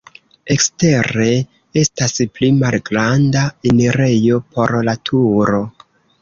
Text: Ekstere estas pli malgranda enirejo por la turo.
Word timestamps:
Ekstere 0.53 1.27
estas 1.81 2.15
pli 2.37 2.49
malgranda 2.63 3.45
enirejo 3.73 4.41
por 4.57 4.75
la 4.89 4.97
turo. 5.11 5.63